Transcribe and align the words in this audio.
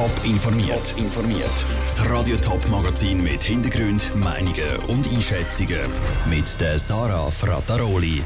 Top 0.00 0.24
informiert. 0.24 0.94
informiert. 0.96 1.66
Das 1.84 2.08
Radio 2.08 2.34
Top 2.38 2.66
Magazin 2.70 3.22
mit 3.22 3.42
Hintergrund, 3.42 4.16
Meinungen 4.16 4.76
und 4.88 5.06
Einschätzungen 5.12 5.82
mit 6.30 6.58
der 6.58 6.78
Sarah 6.78 7.30
Frataroli. 7.30 8.22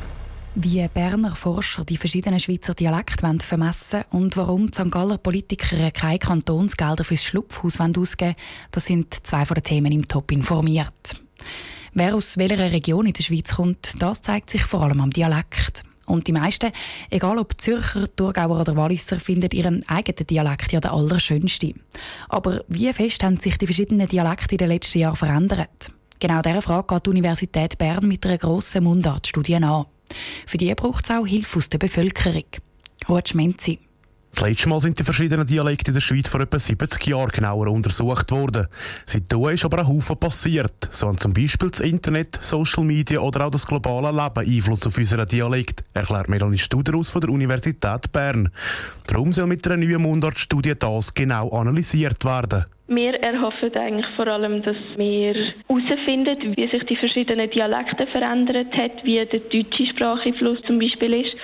Wie 0.54 0.86
Berner 0.86 1.34
Forscher 1.34 1.84
die 1.84 1.96
verschiedenen 1.96 2.38
Schweizer 2.38 2.74
Dialekte 2.74 3.26
vermessen 3.40 4.04
und 4.12 4.36
warum 4.36 4.70
die 4.70 4.74
St. 4.78 4.88
Galler 4.88 5.18
Politiker 5.18 5.90
keine 5.90 6.20
Kantonsgelder 6.20 7.02
fürs 7.02 7.24
Schlupfhaus 7.24 7.80
ausgeben 7.80 8.36
das 8.70 8.84
sind 8.84 9.26
zwei 9.26 9.44
von 9.44 9.56
den 9.56 9.64
Themen 9.64 9.90
im 9.90 10.06
Top 10.06 10.30
informiert. 10.30 11.20
Wer 11.92 12.14
aus 12.14 12.38
welcher 12.38 12.70
Region 12.70 13.06
in 13.06 13.14
der 13.14 13.24
Schweiz 13.24 13.56
kommt, 13.56 13.94
das 13.98 14.22
zeigt 14.22 14.50
sich 14.50 14.62
vor 14.62 14.84
allem 14.84 15.00
am 15.00 15.10
Dialekt. 15.10 15.82
Und 16.06 16.26
die 16.26 16.32
meisten, 16.32 16.70
egal 17.10 17.38
ob 17.38 17.60
Zürcher, 17.60 18.14
Thurgauer 18.14 18.60
oder 18.60 18.76
Walliser, 18.76 19.18
finden 19.18 19.50
ihren 19.52 19.88
eigenen 19.88 20.26
Dialekt 20.26 20.72
ja 20.72 20.80
der 20.80 20.92
allerschönste. 20.92 21.74
Aber 22.28 22.62
wie 22.68 22.92
fest 22.92 23.22
haben 23.22 23.38
sich 23.38 23.56
die 23.56 23.66
verschiedenen 23.66 24.08
Dialekte 24.08 24.54
in 24.54 24.58
den 24.58 24.68
letzten 24.68 24.98
Jahren 24.98 25.16
verändert? 25.16 25.92
Genau 26.20 26.42
dieser 26.42 26.62
Frage 26.62 26.94
geht 26.94 27.06
die 27.06 27.10
Universität 27.10 27.78
Bern 27.78 28.06
mit 28.06 28.24
einer 28.26 28.38
grossen 28.38 28.84
Mundartstudie 28.84 29.56
an. 29.56 29.86
Für 30.46 30.58
die 30.58 30.74
braucht 30.74 31.04
es 31.04 31.10
auch 31.10 31.26
Hilfe 31.26 31.58
aus 31.58 31.68
der 31.68 31.78
Bevölkerung. 31.78 32.44
Rutsch 33.08 33.34
Menzi. 33.34 33.78
Das 34.34 34.42
letzte 34.42 34.68
Mal 34.68 34.80
sind 34.80 34.98
die 34.98 35.04
verschiedenen 35.04 35.46
Dialekte 35.46 35.92
in 35.92 35.94
der 35.94 36.00
Schweiz 36.00 36.28
vor 36.28 36.40
etwa 36.40 36.58
70 36.58 37.06
Jahren 37.06 37.30
genauer 37.30 37.68
untersucht 37.68 38.32
worden. 38.32 38.66
Seitdem 39.06 39.48
ist 39.50 39.64
aber 39.64 39.78
ein 39.78 39.86
Haufen 39.86 40.16
passiert. 40.16 40.88
So 40.90 41.06
haben 41.06 41.18
zum 41.18 41.32
Beispiel 41.32 41.70
das 41.70 41.78
Internet, 41.78 42.40
Social 42.42 42.82
Media 42.82 43.20
oder 43.20 43.46
auch 43.46 43.50
das 43.50 43.64
globale 43.64 44.10
Leben 44.10 44.56
Einfluss 44.56 44.84
auf 44.86 44.98
unseren 44.98 45.26
Dialekt, 45.26 45.83
erklärt 45.94 46.28
Melanie 46.28 46.58
Studeraus 46.58 47.10
von 47.10 47.20
der 47.20 47.30
Universität 47.30 48.12
Bern. 48.12 48.50
Darum 49.06 49.32
soll 49.32 49.46
mit 49.46 49.66
einer 49.66 49.76
neuen 49.76 50.02
Mundartstudie 50.02 50.74
das 50.78 51.14
genau 51.14 51.48
analysiert 51.50 52.24
werden. 52.24 52.66
Wir 52.86 53.14
erhoffen 53.22 53.74
eigentlich 53.76 54.06
vor 54.14 54.26
allem, 54.26 54.60
dass 54.62 54.76
wir 54.96 55.34
herausfinden, 55.66 56.54
wie 56.54 56.68
sich 56.68 56.84
die 56.84 56.96
verschiedenen 56.96 57.48
Dialekte 57.48 58.06
verändert 58.06 58.76
hat, 58.76 59.02
wie 59.04 59.24
der 59.24 59.40
deutsche 59.40 59.86
Spracheinfluss 59.86 60.60
zum 60.66 60.78
Beispiel 60.78 61.14
ist 61.14 61.34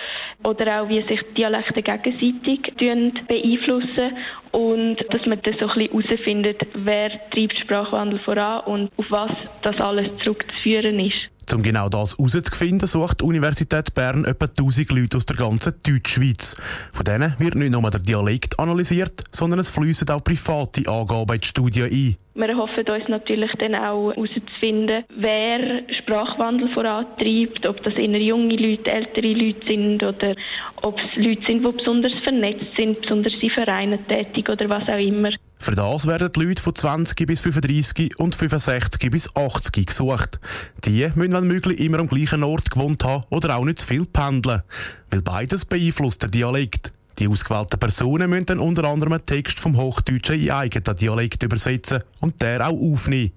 oder 0.45 0.83
auch 0.83 0.91
wie 0.91 1.01
sich 1.01 1.23
Dialekte 1.39 1.83
gegenseitig 1.83 2.75
beeinflussen 2.77 4.13
und 4.53 4.97
dass 5.11 5.27
man 5.27 5.41
dann 5.43 5.55
so 5.59 5.69
ein 5.69 5.89
bisschen 5.89 6.09
herausfindet, 6.09 6.67
wer 6.75 7.11
treibt 7.31 7.59
Sprachwandel 7.59 8.19
voran 8.21 8.63
und 8.65 8.91
auf 8.97 9.07
was 9.11 9.33
das 9.63 9.81
alles 9.81 10.09
zurückzuführen 10.23 10.99
ist. 10.99 11.31
Um 11.53 11.63
genau 11.63 11.89
das 11.89 12.17
herauszufinden, 12.17 12.87
sucht 12.87 13.21
die 13.21 13.25
Universität 13.25 13.93
Bern 13.93 14.25
etwa 14.25 14.47
1000 14.47 14.91
Leute 14.93 15.17
aus 15.17 15.27
der 15.27 15.37
ganzen 15.37 15.75
Deutschschweiz. 15.83 16.57
Von 16.93 17.05
denen 17.05 17.35
wird 17.39 17.57
nicht 17.57 17.73
nur 17.73 17.91
der 17.91 18.01
Dialekt 18.01 18.59
analysiert, 18.59 19.25
sondern 19.33 19.59
es 19.59 19.69
fließen 19.69 20.09
auch 20.11 20.23
private 20.23 20.89
Angaben 20.89 21.35
in 21.35 21.41
die 21.41 21.49
Studie 21.49 21.83
ein. 21.83 22.17
Wir 22.35 22.57
hoffen 22.57 22.89
uns 22.89 23.09
natürlich 23.09 23.51
dann 23.59 23.75
auch 23.75 24.13
herauszufinden, 24.13 25.05
wer 25.17 25.83
Sprachwandel 25.93 26.69
vorantreibt, 26.69 27.67
ob 27.67 27.83
das 27.83 27.95
eher 27.95 28.23
junge 28.23 28.57
Leute, 28.57 28.93
ältere 28.93 29.33
Leute 29.35 29.67
sind 29.67 30.03
oder 30.03 30.37
ob 30.83 30.99
es 31.01 31.17
Leute 31.17 31.45
sind, 31.47 31.67
die 31.67 31.73
besonders 31.73 32.15
vernetzt 32.23 32.77
sind, 32.77 33.03
besonders 33.03 33.35
in 33.35 33.51
Vereinen 33.51 34.07
tätig 34.07 34.40
oder 34.49 34.69
was 34.69 34.89
auch 34.89 34.99
immer. 34.99 35.31
Für 35.59 35.75
das 35.75 36.07
werden 36.07 36.31
die 36.35 36.41
Leute 36.43 36.63
von 36.63 36.75
20 36.75 37.27
bis 37.27 37.41
35 37.41 38.19
und 38.19 38.35
65 38.35 39.11
bis 39.11 39.35
80 39.37 39.87
gesucht. 39.87 40.41
Die 40.85 41.07
müssen, 41.15 41.33
wenn 41.33 41.47
möglich, 41.47 41.81
immer 41.81 41.99
am 41.99 42.09
gleichen 42.09 42.43
Ort 42.43 42.71
gewohnt 42.71 43.05
haben 43.05 43.25
oder 43.31 43.57
auch 43.57 43.65
nicht 43.65 43.81
zu 43.81 43.87
viel 43.87 44.07
pendeln. 44.07 44.63
Weil 45.11 45.23
beides 45.23 45.65
beeinflusst 45.65 46.23
der 46.23 46.31
Dialekt. 46.31 46.93
Die 47.19 47.29
ausgewählten 47.29 47.79
Personen 47.79 48.31
müssen 48.31 48.47
dann 48.47 48.59
unter 48.61 48.85
anderem 48.85 49.13
einen 49.13 49.27
Text 49.27 49.61
vom 49.61 49.77
Hochdeutschen 49.77 50.41
in 50.41 50.51
eigenen 50.51 50.97
Dialekt 50.97 51.43
übersetzen 51.43 52.03
und 52.23 52.41
der 52.41 52.67
auch 52.67 52.73
aufnehmen. 52.73 53.33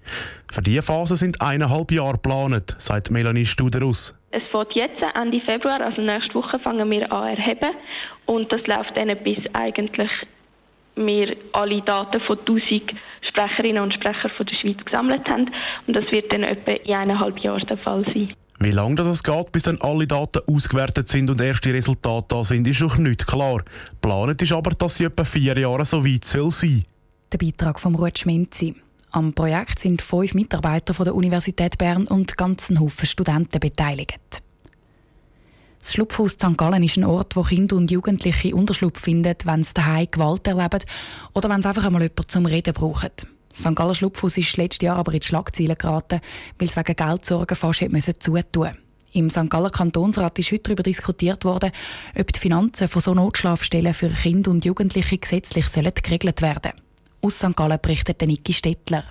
Für 0.49 0.61
diese 0.61 0.81
Phase 0.81 1.17
sind 1.17 1.41
eineinhalb 1.41 1.91
Jahre 1.91 2.13
geplant, 2.13 2.77
sagt 2.77 3.11
Melanie 3.11 3.45
Studerus. 3.45 4.15
Es 4.31 4.43
fängt 4.51 4.73
jetzt 4.73 5.03
Ende 5.15 5.41
Februar, 5.41 5.81
also 5.81 6.01
nächste 6.01 6.33
Woche, 6.35 6.59
fangen 6.59 6.89
wir 6.89 7.11
an 7.11 7.35
erheben 7.35 7.71
und 8.25 8.49
das 8.53 8.65
läuft 8.67 8.95
dann 8.95 9.15
bis 9.21 9.39
eigentlich 9.51 10.11
wir 10.95 11.35
alle 11.53 11.81
Daten 11.81 12.21
von 12.21 12.39
1000 12.39 12.93
Sprecherinnen 13.21 13.83
und 13.83 13.93
Sprechern 13.93 14.31
von 14.35 14.45
der 14.45 14.55
Schweiz 14.55 14.77
gesammelt 14.85 15.27
haben. 15.27 15.49
Und 15.87 15.95
das 15.95 16.11
wird 16.11 16.31
dann 16.31 16.43
etwa 16.43 16.71
in 16.71 16.95
eineinhalb 16.95 17.39
Jahren 17.39 17.65
der 17.67 17.77
Fall 17.77 18.03
sein. 18.05 18.33
Wie 18.59 18.71
lange 18.71 18.95
das 18.95 19.23
geht, 19.23 19.51
bis 19.51 19.63
dann 19.63 19.81
alle 19.81 20.07
Daten 20.07 20.41
ausgewertet 20.47 21.09
sind 21.09 21.29
und 21.29 21.41
erste 21.41 21.73
Resultate 21.73 22.27
da 22.29 22.43
sind, 22.43 22.67
ist 22.67 22.81
noch 22.81 22.97
nicht 22.97 23.27
klar. 23.27 23.63
Planet 24.01 24.41
ist 24.41 24.53
aber, 24.53 24.71
dass 24.71 24.95
sie 24.95 25.05
etwa 25.05 25.23
vier 25.23 25.57
Jahre 25.57 25.85
so 25.85 26.05
weit 26.05 26.23
soll 26.23 26.51
sein 26.51 26.83
Der 27.31 27.39
Beitrag 27.39 27.79
von 27.79 27.95
Ruth 27.95 28.19
Schminzi. 28.19 28.75
Am 29.11 29.33
Projekt 29.33 29.79
sind 29.79 30.01
fünf 30.01 30.33
Mitarbeiter 30.33 30.93
von 30.93 31.03
der 31.03 31.15
Universität 31.15 31.77
Bern 31.77 32.07
und 32.07 32.37
ganzen 32.37 32.79
Haufen 32.79 33.05
Studenten 33.05 33.59
beteiligt. 33.59 34.42
Das 35.83 35.95
Schlupfhaus 35.95 36.31
St. 36.31 36.57
Gallen 36.57 36.81
ist 36.81 36.95
ein 36.95 37.03
Ort, 37.03 37.35
wo 37.35 37.41
Kinder 37.41 37.75
und 37.75 37.91
Jugendliche 37.91 38.55
Unterschlupf 38.55 39.01
finden, 39.01 39.35
wenn 39.43 39.65
sie 39.65 39.73
daheim 39.73 40.07
Gewalt 40.09 40.47
erleben 40.47 40.79
oder 41.33 41.49
wenn 41.49 41.61
sie 41.61 41.67
einfach 41.67 41.83
einmal 41.83 42.01
jemanden 42.01 42.29
zum 42.29 42.45
Reden 42.45 42.73
brauchen. 42.73 43.09
St. 43.53 43.75
Gallen 43.75 43.93
Schlupfhaus 43.93 44.37
ist 44.37 44.55
letztes 44.55 44.85
Jahr 44.85 44.95
aber 44.95 45.13
in 45.13 45.19
die 45.19 45.27
Schlagzeilen 45.27 45.77
geraten, 45.77 46.21
weil 46.57 46.69
es 46.69 46.77
wegen 46.77 46.95
Geldsorgen 46.95 47.57
fast 47.57 47.81
hätte 47.81 48.17
zutun 48.17 48.69
Im 49.11 49.29
St. 49.29 49.49
Galler 49.49 49.71
Kantonsrat 49.71 50.39
ist 50.39 50.53
heute 50.53 50.63
darüber 50.63 50.83
diskutiert 50.83 51.43
worden, 51.43 51.71
ob 52.17 52.31
die 52.31 52.39
Finanzen 52.39 52.87
von 52.87 53.01
so 53.01 53.13
Notschlafstellen 53.13 53.93
für 53.93 54.09
Kinder 54.09 54.51
und 54.51 54.63
Jugendliche 54.63 55.17
gesetzlich 55.17 55.67
sollen 55.67 55.91
geregelt 56.01 56.41
werden. 56.41 56.71
Aus 57.21 57.35
St. 57.35 57.57
Gallen 57.57 57.79
berichtet 57.81 58.21
Niki 58.21 58.53
Stettler. 58.53 59.03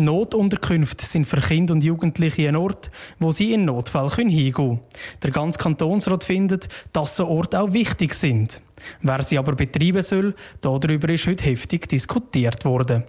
Notunterkünfte 0.00 1.04
sind 1.04 1.26
für 1.26 1.40
Kinder 1.40 1.74
und 1.74 1.84
Jugendliche 1.84 2.48
ein 2.48 2.56
Ort, 2.56 2.90
wo 3.18 3.32
sie 3.32 3.52
in 3.52 3.66
Notfall 3.66 4.10
hingehen 4.10 4.52
können. 4.52 4.80
Der 5.22 5.30
ganze 5.30 5.58
Kantonsrat 5.58 6.24
findet, 6.24 6.68
dass 6.92 7.16
so 7.16 7.26
Orte 7.26 7.60
auch 7.60 7.72
wichtig 7.72 8.14
sind. 8.14 8.60
Wer 9.02 9.22
sie 9.22 9.38
aber 9.38 9.54
betreiben 9.54 10.02
soll, 10.02 10.34
darüber 10.60 11.08
ist 11.08 11.26
heute 11.26 11.44
heftig 11.44 11.88
diskutiert 11.88 12.64
worden. 12.64 13.04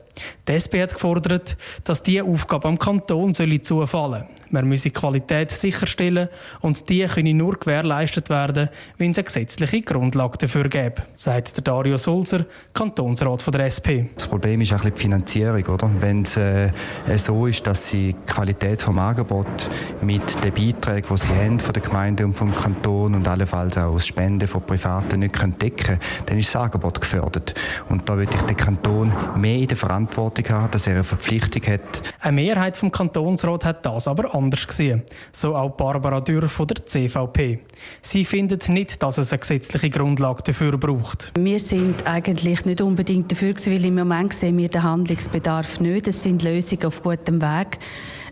Die 0.48 0.54
SP 0.54 0.82
hat 0.82 0.94
gefordert, 0.94 1.58
dass 1.84 2.04
diese 2.04 2.24
Aufgabe 2.24 2.68
am 2.68 2.78
Kanton 2.78 3.34
zufallen 3.34 3.88
soll. 3.88 4.26
Man 4.52 4.68
müsse 4.68 4.90
Qualität 4.90 5.52
sicherstellen 5.52 6.28
und 6.60 6.90
die 6.90 7.06
könne 7.06 7.34
nur 7.34 7.56
gewährleistet 7.56 8.30
werden, 8.30 8.70
wenn 8.98 9.12
es 9.12 9.18
eine 9.18 9.24
gesetzliche 9.24 9.82
Grundlage 9.82 10.38
dafür 10.40 10.68
gäbe, 10.68 11.04
sagt 11.16 11.56
der 11.56 11.64
Dario 11.64 11.98
Sulzer, 11.98 12.46
Kantonsrat 12.74 13.42
von 13.42 13.54
der 13.54 13.68
SP. 13.72 14.12
Das 14.16 14.28
Problem 14.28 14.60
ist 14.62 14.74
ein 14.74 14.82
die 14.84 15.00
Finanzierung. 15.00 15.66
Oder? 15.66 15.90
Wenn 16.00 16.24
es 16.24 16.36
äh, 16.36 16.72
so 17.16 17.48
ist, 17.48 17.66
dass 17.66 17.88
sie 17.88 18.14
die 18.14 18.32
Qualität 18.34 18.82
des 18.82 18.88
Angebots 18.88 19.70
mit 20.02 20.44
den 20.44 20.54
Beiträgen, 20.54 21.08
die 21.10 21.18
sie 21.18 21.34
haben 21.34 21.60
von 21.60 21.74
der 21.74 21.82
Gemeinde 21.82 22.26
und 22.26 22.34
vom 22.34 22.54
Kanton 22.54 23.16
und 23.16 23.28
allenfalls 23.28 23.78
auch 23.78 23.94
aus 23.94 24.06
Spenden 24.06 24.48
von 24.48 24.62
Privaten 24.62 25.20
nicht 25.20 25.34
können 25.34 25.56
decken 25.62 26.00
dann 26.26 26.38
ist 26.38 26.54
das 26.54 26.62
Angebot 26.62 27.00
gefördert. 27.02 27.54
Und 27.90 28.08
da 28.08 28.18
würde 28.18 28.32
ich 28.36 28.42
den 28.42 28.58
Kanton 28.58 29.14
mehr 29.36 29.58
in 29.58 29.68
der 29.68 29.78
Verantwortung 29.78 30.46
haben, 30.50 30.72
dass 30.72 30.88
er 30.88 30.94
eine 30.94 31.04
Verpflichtung 31.04 31.62
hat. 31.72 32.02
Eine 32.20 32.34
Mehrheit 32.34 32.78
vom 32.78 32.92
Kantonsrat 32.92 33.66
hat 33.66 33.86
das 33.86 34.08
aber 34.08 34.34
anders 34.34 34.68
gesehen. 34.68 35.04
So 35.32 35.56
auch 35.56 35.72
Barbara 35.72 36.22
Dürr 36.22 36.50
von 36.50 36.68
der 36.68 36.86
CVP. 36.86 37.60
Sie 38.02 38.26
findet 38.26 38.70
nicht, 38.70 39.02
dass 39.02 39.18
es 39.18 39.32
eine 39.32 39.40
gesetzliche 39.40 39.90
Grundlage 39.90 40.44
dafür 40.44 40.78
braucht. 40.78 41.32
Wir 41.38 41.60
sind 41.60 42.08
eigentlich 42.08 42.66
nicht 42.66 42.82
unbedingt 42.82 43.32
dafür, 43.32 43.56
weil 43.66 43.86
im 43.86 43.96
Moment 43.96 44.34
sehen 44.34 44.58
wir 44.58 44.70
den 44.70 44.84
Handlungsbedarf 44.84 45.80
nicht. 45.80 46.08
Es 46.08 46.24
sind 46.24 46.44
Lösungen 46.44 46.86
auf 46.86 47.02
gutem 47.02 47.42
Weg. 47.42 47.80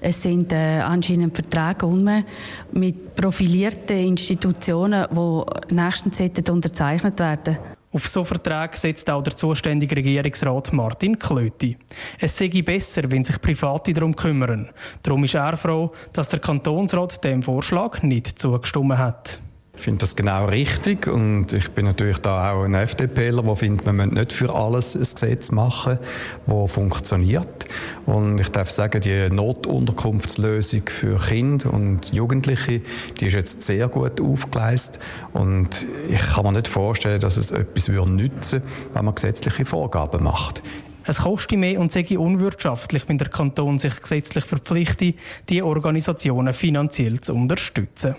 Es 0.02 0.24
sind 0.24 0.54
äh, 0.54 0.80
anscheinend 0.80 1.36
Verträge 1.36 1.86
um 1.86 2.24
mit 2.72 3.16
profilierten 3.16 3.98
Institutionen, 3.98 5.06
die 5.12 5.76
nächstens 5.76 6.22
unterzeichnet 6.50 7.20
werden 7.20 7.58
auf 7.92 8.08
so 8.08 8.24
Verträge 8.24 8.78
setzt 8.78 9.10
auch 9.10 9.24
der 9.24 9.36
zuständige 9.36 9.96
Regierungsrat 9.96 10.72
Martin 10.74 11.18
Klöti. 11.18 11.76
Es 12.20 12.38
sei 12.38 12.62
besser, 12.62 13.10
wenn 13.10 13.24
sich 13.24 13.42
Private 13.42 13.94
darum 13.94 14.16
kümmern. 14.16 14.70
Darum 15.02 15.24
ist 15.24 15.34
er 15.34 15.58
froh, 15.58 15.92
dass 16.14 16.30
der 16.30 16.40
Kantonsrat 16.40 17.24
dem 17.24 17.42
Vorschlag 17.42 18.04
nicht 18.04 18.38
zugestimmt 18.38 19.00
hat. 19.00 19.40
Ich 19.80 19.86
finde 19.86 20.00
das 20.00 20.18
genau 20.18 20.44
richtig 20.44 21.08
und 21.08 21.54
ich 21.54 21.72
bin 21.72 21.86
natürlich 21.86 22.18
da 22.18 22.52
auch 22.52 22.66
ein 22.66 22.74
FDPler, 22.74 23.42
der 23.42 23.56
findet, 23.56 23.86
man 23.86 23.96
muss 23.96 24.12
nicht 24.12 24.34
für 24.34 24.54
alles 24.54 24.94
ein 24.94 25.04
Gesetz 25.04 25.52
machen, 25.52 26.00
das 26.46 26.72
funktioniert. 26.72 27.66
Und 28.06 28.42
ich 28.42 28.50
darf 28.50 28.70
sagen, 28.70 29.00
die 29.00 29.30
Notunterkunftslösung 29.30 30.82
für 30.90 31.16
Kinder 31.18 31.74
und 31.74 32.12
Jugendliche, 32.12 32.82
die 33.22 33.28
ist 33.28 33.36
jetzt 33.36 33.62
sehr 33.62 33.88
gut 33.88 34.20
aufgeleistet 34.20 35.02
und 35.32 35.88
ich 36.10 36.28
kann 36.34 36.44
mir 36.44 36.52
nicht 36.52 36.68
vorstellen, 36.68 37.22
dass 37.22 37.38
es 37.38 37.52
etwas 37.52 37.88
nützen 37.88 38.62
würde, 38.62 38.66
wenn 38.94 39.06
man 39.06 39.16
gesetzliche 39.16 39.64
Vorgaben 39.64 40.26
macht. 40.26 40.62
Es 41.06 41.20
kostet 41.20 41.58
mehr 41.58 41.80
und 41.80 41.94
sei 41.94 42.06
unwirtschaftlich, 42.18 43.08
wenn 43.08 43.18
der 43.18 43.30
Kanton 43.30 43.80
sich 43.80 44.02
gesetzlich 44.02 44.44
verpflichtet, 44.44 45.16
die 45.48 45.64
Organisationen 45.64 46.54
finanziell 46.54 47.22
zu 47.22 47.34
unterstützen. 47.34 48.16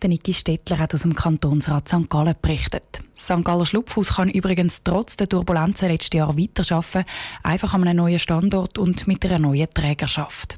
Der 0.00 0.08
Niki 0.08 0.32
Stettler 0.32 0.78
hat 0.78 0.94
aus 0.94 1.02
dem 1.02 1.16
Kantonsrat 1.16 1.88
St. 1.88 2.08
Gallen 2.08 2.36
berichtet. 2.40 3.00
Das 3.14 3.24
St. 3.24 3.44
Galler 3.44 3.66
Schlupfhaus 3.66 4.10
kann 4.10 4.30
übrigens 4.30 4.84
trotz 4.84 5.16
der 5.16 5.28
Turbulenzen 5.28 5.88
letztes 5.88 6.16
Jahr 6.16 6.38
weiterarbeiten, 6.38 7.04
einfach 7.42 7.74
an 7.74 7.82
einem 7.82 7.96
neuen 7.96 8.20
Standort 8.20 8.78
und 8.78 9.08
mit 9.08 9.24
einer 9.24 9.40
neuen 9.40 9.68
Trägerschaft. 9.74 10.56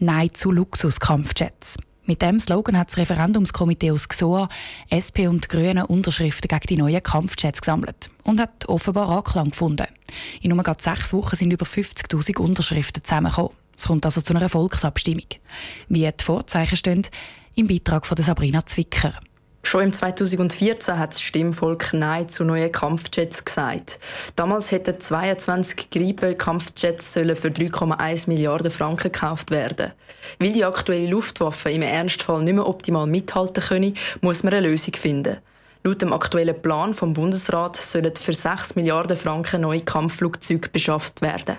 Nein 0.00 0.34
zu 0.34 0.50
Luxuskampfjets. 0.50 1.76
Mit 2.04 2.22
dem 2.22 2.40
Slogan 2.40 2.76
hat 2.76 2.88
das 2.88 2.96
Referendumskomitee 2.96 3.92
aus 3.92 4.08
XOA, 4.08 4.48
SP 4.90 5.28
und 5.28 5.48
Grünen 5.48 5.84
Unterschriften 5.84 6.48
gegen 6.48 6.66
die 6.66 6.76
neuen 6.76 7.04
Kampfjets 7.04 7.60
gesammelt 7.60 8.10
und 8.24 8.40
hat 8.40 8.68
offenbar 8.68 9.08
Anklang 9.10 9.50
gefunden. 9.50 9.86
In 10.40 10.50
nur 10.50 10.64
gerade 10.64 10.82
sechs 10.82 11.12
Wochen 11.12 11.36
sind 11.36 11.52
über 11.52 11.66
50.000 11.66 12.38
Unterschriften 12.38 13.04
zusammengekommen. 13.04 13.61
Es 13.82 13.88
kommt 13.88 14.06
also 14.06 14.20
zu 14.20 14.32
einer 14.32 14.48
Volksabstimmung. 14.48 15.26
Wie 15.88 16.08
die 16.08 16.24
Vorzeichen 16.24 16.76
stehen, 16.76 17.04
im 17.56 17.66
Beitrag 17.66 18.06
von 18.06 18.16
Sabrina 18.16 18.64
Zwicker. 18.64 19.12
Schon 19.64 19.82
im 19.82 19.92
2014 19.92 20.96
hat 20.96 21.14
das 21.14 21.20
Stimmvolk 21.20 21.92
Nein 21.92 22.28
zu 22.28 22.44
neuen 22.44 22.70
Kampfjets 22.70 23.44
gesagt. 23.44 23.98
Damals 24.36 24.70
hätten 24.70 25.00
22 25.00 25.90
Gripe-Kampfjets 25.90 27.14
für 27.14 27.22
3,1 27.22 28.28
Milliarden 28.28 28.70
Franken 28.70 29.10
gekauft 29.10 29.50
werden. 29.50 29.90
Weil 30.38 30.52
die 30.52 30.64
aktuelle 30.64 31.08
Luftwaffe 31.08 31.72
im 31.72 31.82
Ernstfall 31.82 32.44
nicht 32.44 32.54
mehr 32.54 32.68
optimal 32.68 33.08
mithalten 33.08 33.64
können, 33.64 33.96
muss 34.20 34.44
man 34.44 34.54
eine 34.54 34.68
Lösung 34.68 34.94
finden. 34.94 35.38
Laut 35.84 36.00
dem 36.00 36.12
aktuellen 36.12 36.62
Plan 36.62 36.94
vom 36.94 37.12
Bundesrat 37.12 37.74
sollen 37.74 38.14
für 38.14 38.32
6 38.32 38.76
Milliarden 38.76 39.16
Franken 39.16 39.62
neue 39.62 39.80
Kampfflugzeuge 39.80 40.68
beschafft 40.68 41.22
werden. 41.22 41.56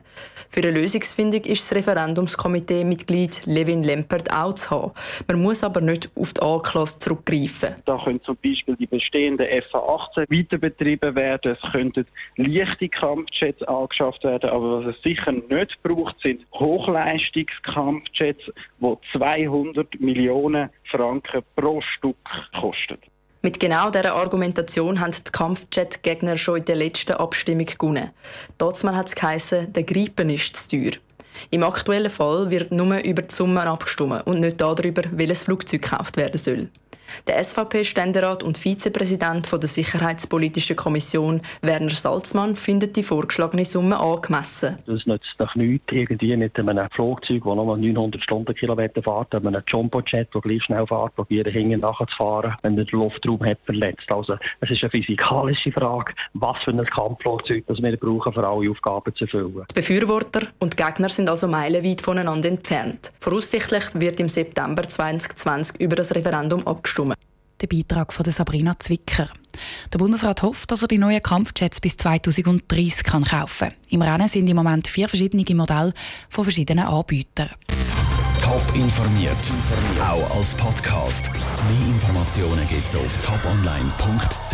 Für 0.50 0.62
eine 0.62 0.72
Lösungsfindung 0.72 1.42
ist 1.42 1.70
das 1.70 1.78
Referendumskomitee-Mitglied 1.78 3.42
Levin 3.48 3.84
Lempert 3.84 4.32
auch 4.32 4.54
zu 4.54 4.70
haben. 4.70 4.92
Man 5.28 5.42
muss 5.42 5.62
aber 5.62 5.82
nicht 5.82 6.10
auf 6.16 6.34
die 6.34 6.42
A-Klasse 6.42 7.00
zurückgreifen. 7.00 7.76
Da 7.84 8.02
können 8.02 8.24
zum 8.24 8.38
Beispiel 8.42 8.78
die 8.78 8.88
bestehenden 8.88 9.46
FA-18 9.46 10.32
weiter 10.32 10.58
betrieben 10.58 11.16
werden. 11.16 11.58
Es 11.62 11.72
könnten 11.74 12.08
leichte 12.38 12.88
Kampfjets 12.88 13.62
angeschafft 13.64 14.24
werden. 14.24 14.52
Aber 14.52 14.86
was 14.86 14.96
es 14.96 15.02
sicher 15.02 15.34
nicht 15.34 15.84
braucht, 15.84 16.22
sind 16.22 16.46
Hochleistungskampfjets, 16.54 18.46
die 18.80 18.96
200 19.12 20.00
Millionen 20.00 20.70
Franken 20.86 21.42
pro 21.58 21.82
Stück 21.82 22.16
kosten. 22.58 23.00
Mit 23.46 23.60
genau 23.60 23.90
dieser 23.90 24.16
Argumentation 24.16 25.02
haben 25.02 25.12
die 25.12 25.32
Kampfjet-Gegner 25.34 26.38
schon 26.38 26.60
in 26.60 26.66
der 26.66 26.78
letzten 26.78 27.12
Abstimmung 27.12 27.66
gewonnen. 27.66 28.12
Dort 28.58 28.82
hat 28.86 29.08
es 29.08 29.16
geheissen, 29.16 29.74
der 29.74 29.84
Gripen 29.84 30.30
ist 30.30 30.56
zu 30.56 30.70
teuer. 30.70 30.94
Im 31.50 31.64
aktuellen 31.64 32.10
Fall 32.10 32.50
wird 32.50 32.72
nur 32.72 33.04
über 33.04 33.22
die 33.22 33.36
Summe 33.36 33.64
abgestimmt 33.64 34.26
und 34.28 34.40
nicht 34.40 34.62
darüber, 34.62 35.02
welches 35.12 35.44
Flugzeug 35.44 35.82
gekauft 35.82 36.16
werden 36.16 36.38
soll. 36.38 36.70
Der 37.28 37.44
SVP-Ständerat 37.44 38.44
und 38.44 38.58
Vizepräsident 38.58 39.52
der 39.52 39.70
Sicherheitspolitischen 39.70 40.76
Kommission, 40.76 41.42
Werner 41.62 41.90
Salzmann, 41.92 42.56
findet 42.56 42.96
die 42.96 43.04
vorgeschlagene 43.04 43.66
Summe 43.66 44.00
angemessen. 44.00 44.76
Das 44.86 45.06
nützt 45.06 45.36
doch 45.38 45.56
nichts, 45.56 45.92
irgendwie 45.92 46.36
mit 46.36 46.58
einem 46.58 46.90
Flugzeug, 46.92 47.44
das 47.46 47.56
nur 47.56 47.78
900 47.78 48.22
Stundenkilometer 48.22 49.04
fährt, 49.04 49.36
einem 49.36 49.64
Jumbojet, 49.68 50.34
der 50.34 50.42
gleich 50.42 50.64
schnell 50.64 50.88
fährt, 50.88 51.16
probieren 51.16 51.52
hinten 51.52 51.82
nachzufahren, 51.82 52.56
wenn 52.62 52.78
er 52.78 52.86
den 52.86 53.00
Luftraum 53.00 53.44
hat 53.46 53.60
verletzt. 53.66 54.12
Also 54.12 54.38
es 54.62 54.72
ist 54.72 54.84
eine 54.84 54.92
physikalische 54.92 55.72
Frage, 55.72 56.14
was 56.34 56.64
für 56.64 56.72
ein 56.72 56.84
Kampfflugzeug 56.86 57.64
das 57.68 57.82
wir 57.82 57.98
brauchen, 57.98 58.34
für 58.34 58.48
alle 58.48 58.70
Aufgaben 58.70 59.14
zu 59.16 59.26
erfüllen. 59.26 59.66
Die 59.70 59.74
Befürworter 59.74 60.48
und 60.60 60.74
die 60.78 60.84
Gegner 60.84 61.10
sind 61.10 61.30
also 61.30 61.48
meilenweit 61.48 62.02
voneinander 62.02 62.50
entfernt. 62.50 63.12
Voraussichtlich 63.20 63.84
wird 63.94 64.20
im 64.20 64.30
September 64.30 64.84
2020 64.84 65.80
über 65.82 65.96
das 65.96 66.14
Referendum 66.16 66.66
abgestimmt. 66.66 67.03
Der 67.62 67.68
Beitrag 67.68 68.12
von 68.12 68.26
Sabrina 68.32 68.78
Zwicker. 68.80 69.30
Der 69.92 69.98
Bundesrat 69.98 70.42
hofft, 70.42 70.72
dass 70.72 70.82
er 70.82 70.88
die 70.88 70.98
neuen 70.98 71.22
Kampfjets 71.22 71.80
bis 71.80 71.96
2030 71.98 73.04
kann 73.04 73.24
kaufen 73.24 73.70
kann. 73.70 73.78
Im 73.90 74.02
Rennen 74.02 74.28
sind 74.28 74.48
im 74.48 74.56
Moment 74.56 74.88
vier 74.88 75.08
verschiedene 75.08 75.46
Modelle 75.56 75.94
von 76.30 76.44
verschiedenen 76.44 76.86
Anbietern. 76.86 77.50
Top 78.42 78.76
informiert, 78.76 79.38
auch 80.02 80.38
als 80.38 80.54
Podcast. 80.56 81.30
Mehr 81.34 81.88
Informationen 81.88 82.68
gibt 82.68 82.86
es 82.86 82.96
auf 82.96 83.18
toponline.ch. 83.18 84.54